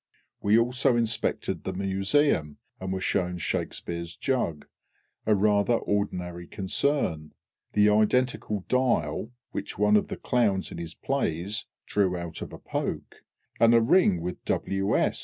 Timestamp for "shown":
2.99-3.37